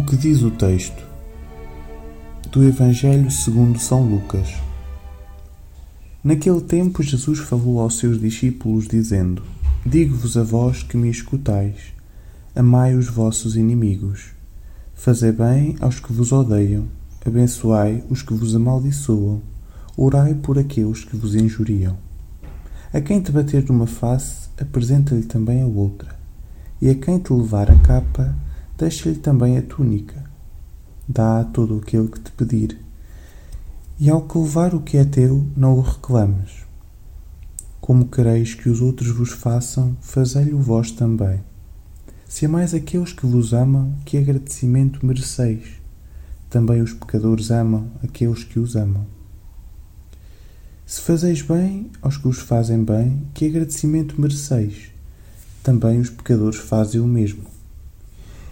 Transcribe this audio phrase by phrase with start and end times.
[0.00, 1.04] O que diz o texto
[2.50, 4.48] do Evangelho segundo São Lucas?
[6.24, 9.42] Naquele tempo Jesus falou aos seus discípulos dizendo:
[9.84, 11.92] Digo-vos a vós que me escutais,
[12.56, 14.28] amai os vossos inimigos,
[14.94, 16.88] fazei bem aos que vos odeiam,
[17.22, 19.42] abençoai os que vos amaldiçoam,
[19.98, 21.98] orai por aqueles que vos injuriam.
[22.90, 26.16] A quem te bater numa face, apresenta-lhe também a outra,
[26.80, 28.34] e a quem te levar a capa,
[28.80, 30.24] deixa-lhe também a túnica.
[31.06, 32.78] Dá a todo aquele que te pedir.
[33.98, 36.64] E ao que levar o que é teu, não o reclames.
[37.78, 41.42] Como quereis que os outros vos façam, fazei-lhe vós também.
[42.26, 45.72] Se amais aqueles que vos amam, que agradecimento mereceis?
[46.48, 49.04] Também os pecadores amam aqueles que os amam.
[50.86, 54.90] Se fazeis bem aos que os fazem bem, que agradecimento mereceis?
[55.62, 57.49] Também os pecadores fazem o mesmo.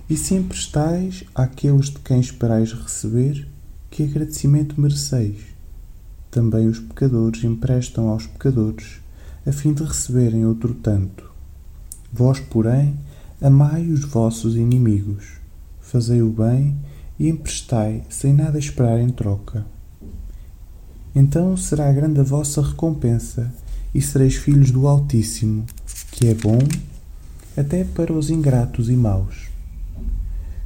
[0.09, 3.47] E se emprestais àqueles de quem esperais receber,
[3.91, 5.37] que agradecimento mereceis?
[6.31, 9.01] Também os pecadores emprestam aos pecadores,
[9.47, 11.31] a fim de receberem outro tanto.
[12.11, 12.99] Vós, porém,
[13.41, 15.27] amai os vossos inimigos,
[15.79, 16.75] fazei o bem
[17.19, 19.67] e emprestai sem nada esperar em troca.
[21.15, 23.53] Então será grande a vossa recompensa
[23.95, 25.67] e sereis filhos do Altíssimo,
[26.13, 26.59] que é bom
[27.57, 29.48] até para os ingratos e maus.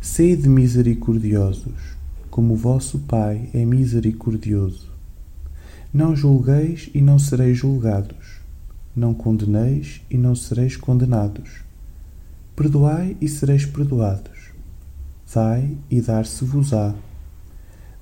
[0.05, 1.97] Sede misericordiosos,
[2.29, 4.91] como vosso Pai é misericordioso.
[5.95, 8.41] Não julgueis e não sereis julgados.
[8.97, 11.61] Não condeneis e não sereis condenados.
[12.57, 14.51] Perdoai e sereis perdoados.
[15.33, 16.97] Dai e dar-se-vos-á.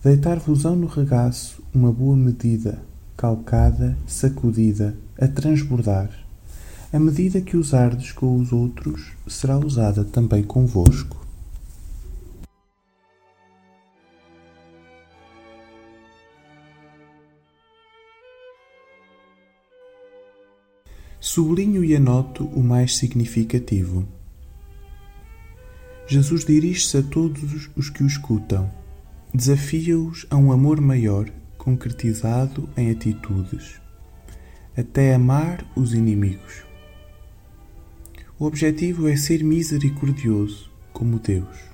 [0.03, 2.81] Deitar-vos-ão no regaço uma boa medida,
[3.15, 6.09] calcada, sacudida, a transbordar.
[6.94, 11.28] A medida que usardes com os outros será usada também convosco.
[21.22, 24.08] Sublinho e anoto o mais significativo.
[26.06, 28.72] Jesus dirige-se a todos os que o escutam.
[29.34, 33.78] Desafia-os a um amor maior, concretizado em atitudes,
[34.75, 36.64] até amar os inimigos.
[38.38, 41.69] O objetivo é ser misericordioso como Deus.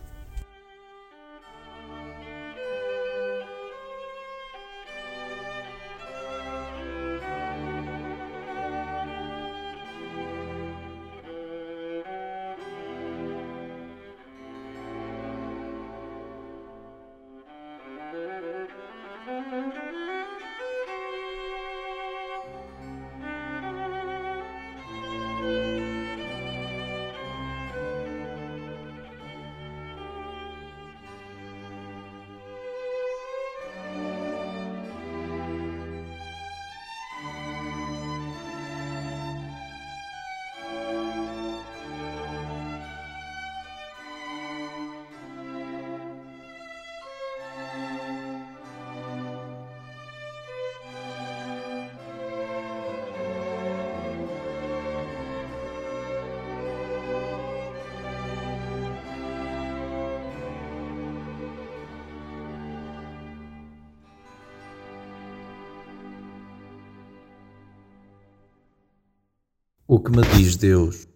[69.89, 71.07] O que me diz Deus?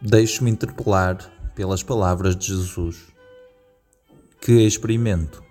[0.00, 1.16] Deixo-me interpelar
[1.56, 3.08] pelas palavras de Jesus,
[4.40, 5.42] que experimento.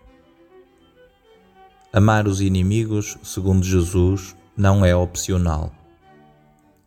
[1.92, 5.78] Amar os inimigos, segundo Jesus, não é opcional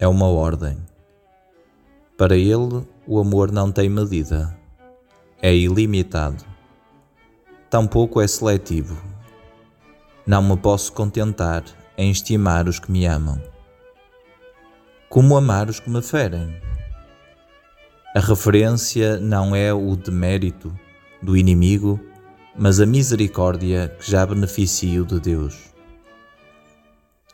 [0.02, 0.76] é uma ordem.
[2.18, 4.52] Para ele, o amor não tem medida,
[5.40, 6.44] é ilimitado.
[7.70, 9.00] Tampouco é seletivo.
[10.26, 11.62] Não me posso contentar
[11.96, 13.40] em estimar os que me amam.
[15.08, 16.52] Como amar os que me ferem?
[18.12, 20.76] A referência não é o demérito
[21.22, 22.00] do inimigo,
[22.58, 25.72] mas a misericórdia que já beneficio de Deus.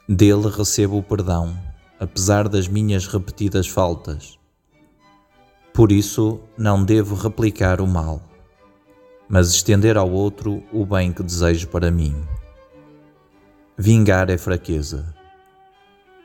[0.06, 1.56] Dele recebo o perdão,
[1.98, 4.38] apesar das minhas repetidas faltas.
[5.72, 8.22] Por isso, não devo replicar o mal,
[9.28, 12.14] mas estender ao outro o bem que desejo para mim.
[13.76, 15.14] Vingar é fraqueza.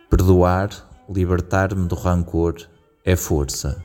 [0.09, 0.69] Perdoar,
[1.07, 2.55] libertar-me do rancor,
[3.05, 3.83] é força.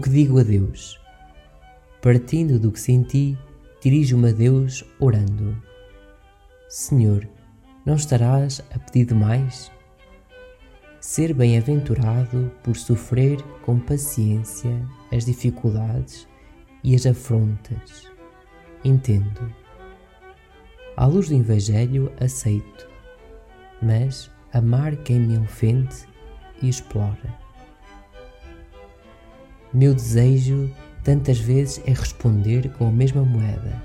[0.00, 0.98] O que digo a Deus?
[2.00, 3.36] Partindo do que senti,
[3.82, 5.54] dirijo-me a Deus orando:
[6.70, 7.28] Senhor,
[7.84, 9.70] não estarás a pedir demais?
[11.02, 14.74] Ser bem-aventurado por sofrer com paciência
[15.12, 16.26] as dificuldades
[16.82, 18.10] e as afrontas.
[18.82, 19.54] Entendo.
[20.96, 22.88] À luz do Evangelho, aceito,
[23.82, 26.08] mas amar quem me ofende
[26.62, 27.39] e explora.
[29.72, 30.68] Meu desejo
[31.04, 33.80] tantas vezes é responder com a mesma moeda,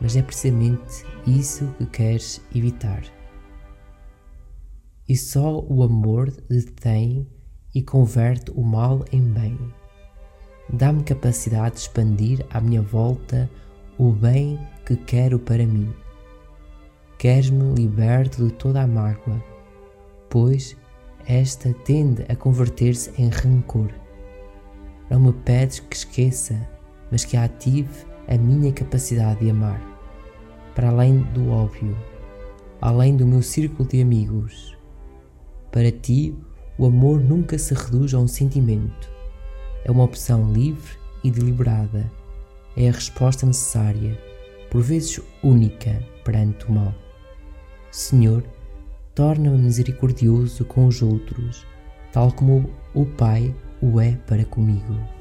[0.00, 3.02] mas é precisamente isso que queres evitar.
[5.08, 7.26] E só o amor detém
[7.74, 9.58] e converte o mal em bem.
[10.70, 13.48] Dá-me capacidade de expandir à minha volta
[13.96, 15.92] o bem que quero para mim.
[17.18, 19.42] Queres-me liberto de toda a mágoa,
[20.28, 20.76] pois
[21.26, 23.90] esta tende a converter-se em rancor.
[25.10, 26.68] Não me pedes que esqueça,
[27.10, 29.80] mas que ative a minha capacidade de amar,
[30.74, 31.96] para além do óbvio,
[32.80, 34.76] além do meu círculo de amigos.
[35.70, 36.34] Para ti,
[36.78, 39.10] o amor nunca se reduz a um sentimento.
[39.84, 42.10] É uma opção livre e deliberada.
[42.76, 44.18] É a resposta necessária,
[44.70, 46.94] por vezes única, perante o mal.
[47.90, 48.44] Senhor,
[49.14, 51.64] torna-me misericordioso com os outros,
[52.12, 55.15] tal como o Pai o é para comigo.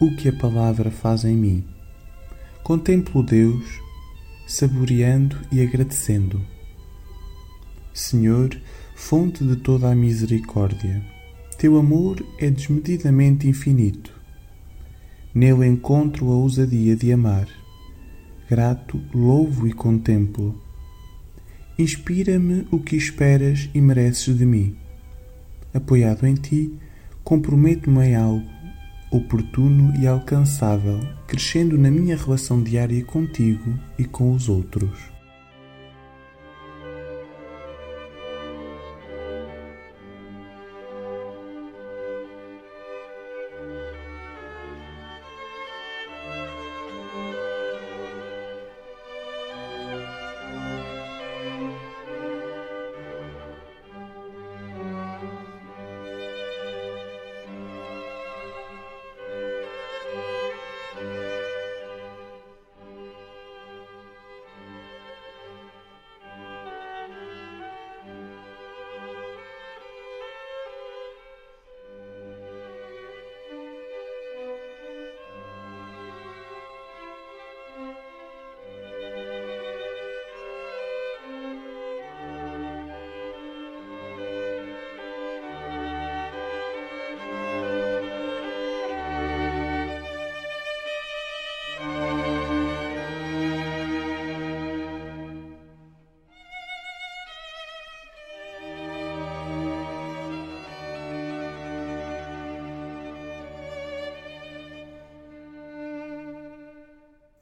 [0.00, 1.62] O que a palavra faz em mim.
[2.62, 3.82] Contemplo Deus,
[4.46, 6.40] saboreando e agradecendo.
[7.92, 8.58] Senhor,
[8.94, 11.04] fonte de toda a misericórdia,
[11.58, 14.18] teu amor é desmedidamente infinito.
[15.34, 17.46] Nele encontro a ousadia de amar.
[18.48, 20.58] Grato, louvo e contemplo.
[21.78, 24.76] Inspira-me o que esperas e mereces de mim.
[25.74, 26.74] apoiado em ti,
[27.22, 28.59] comprometo-me em algo
[29.10, 35.19] oportuno e alcançável, crescendo na minha relação diária contigo e com os outros.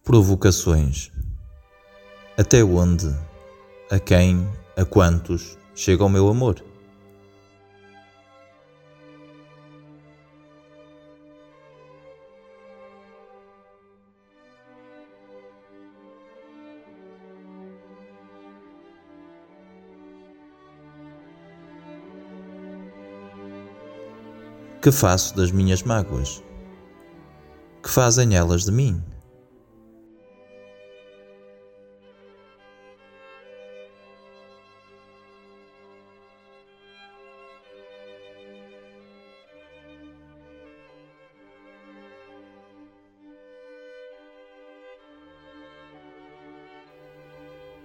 [0.09, 1.13] Provocações.
[2.39, 3.15] Até onde,
[3.91, 6.65] a quem, a quantos chega o meu amor?
[24.81, 26.43] Que faço das minhas mágoas?
[27.83, 29.05] Que fazem elas de mim?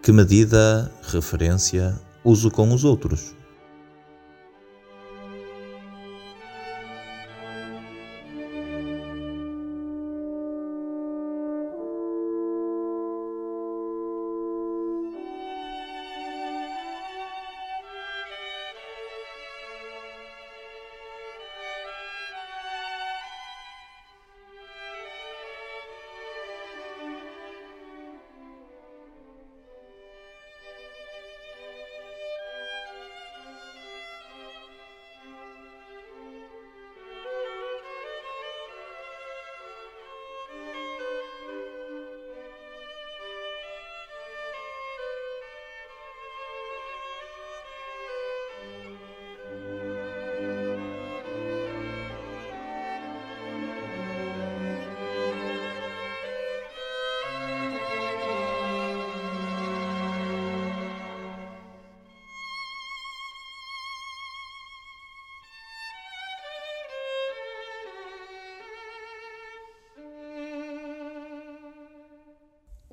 [0.03, 3.33] Que medida, referência, uso com os outros?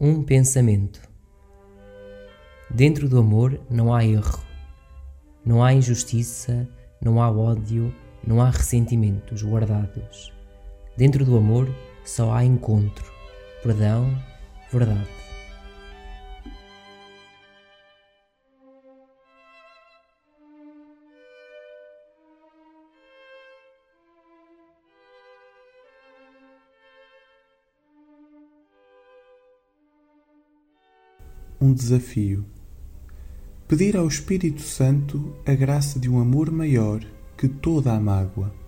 [0.00, 1.02] Um pensamento.
[2.71, 4.42] Dentro do amor não há erro,
[5.45, 6.66] não há injustiça,
[7.02, 7.95] não há ódio,
[8.26, 10.33] não há ressentimentos guardados.
[10.97, 11.69] Dentro do amor
[12.02, 13.04] só há encontro,
[13.62, 14.11] perdão,
[14.73, 15.20] verdade.
[31.61, 32.45] Um desafio.
[33.69, 37.05] Pedir ao Espírito Santo a graça de um amor maior
[37.37, 38.60] que toda a mágoa.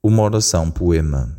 [0.00, 1.36] Uma oração poema.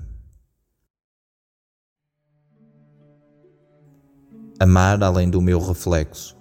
[4.60, 6.36] Amar além do meu reflexo,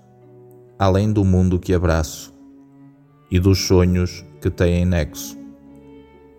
[0.77, 2.35] além do mundo que abraço
[3.31, 5.39] e dos sonhos que têm nexo.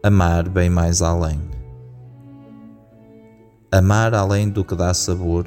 [0.03, 1.39] Amar bem mais além.
[3.71, 5.45] Amar além do que dá sabor,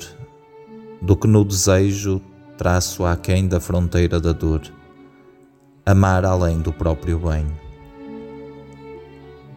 [1.03, 2.23] do que no desejo
[2.57, 4.63] traço aquém da fronteira da dor.
[5.85, 7.62] Amar além do próprio bem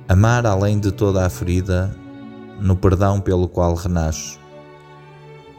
[0.08, 1.96] Amar além de toda a ferida,
[2.62, 4.40] no perdão pelo qual renasço,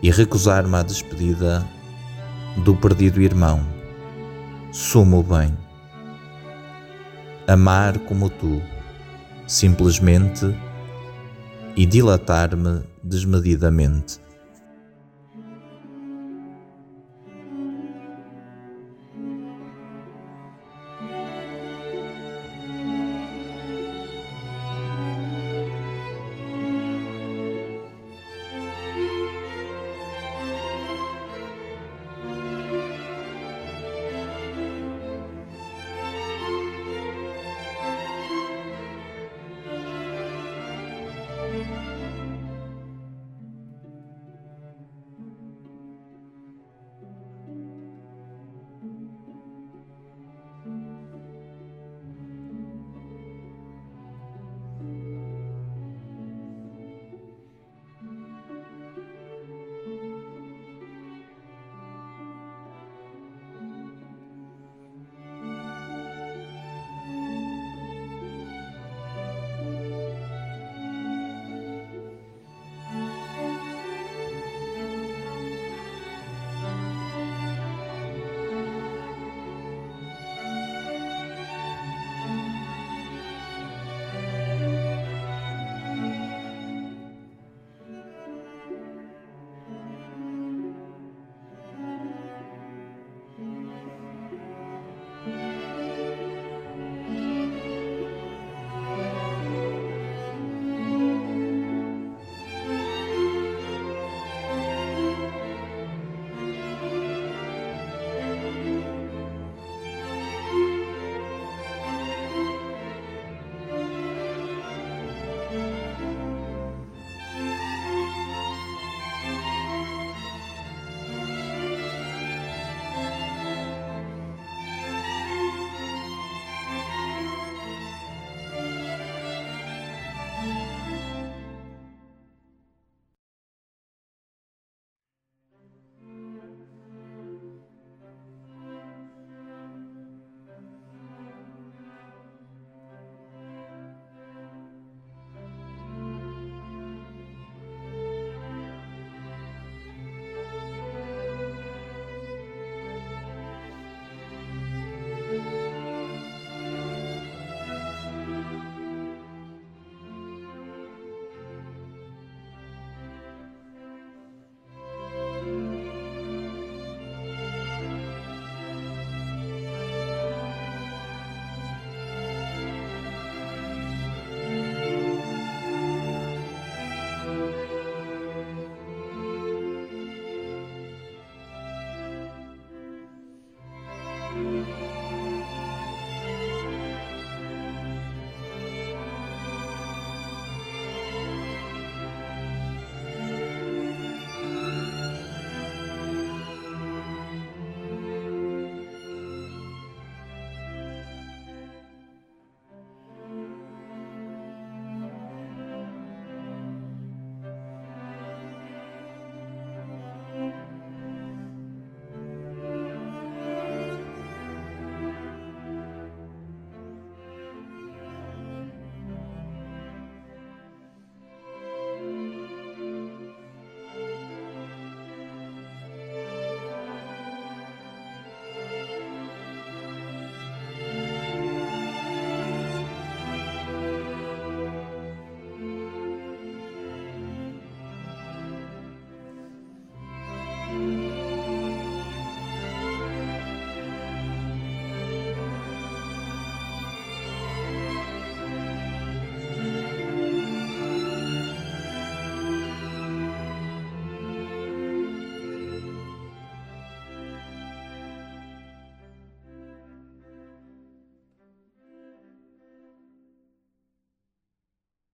[0.00, 1.66] e recusar-me à despedida
[2.58, 3.66] do perdido irmão,
[4.70, 5.52] sumo bem.
[7.48, 8.62] Amar como tu,
[9.48, 10.56] simplesmente,
[11.74, 14.20] e dilatar-me desmedidamente.